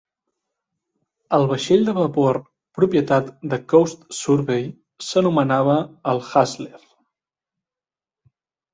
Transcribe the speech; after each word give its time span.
El 1.37 1.45
vaixell 1.51 1.85
de 1.89 1.93
vapor 1.97 2.39
propietat 2.81 3.29
de 3.53 3.61
Coast 3.75 4.09
Survey 4.23 4.67
s'anomenava 5.11 5.79
el 6.17 6.27
"Hassler". 6.33 6.85